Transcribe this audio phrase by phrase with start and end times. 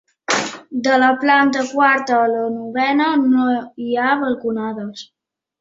[0.87, 3.53] De la planta quarta a la novena no
[3.87, 5.09] hi ha balconades.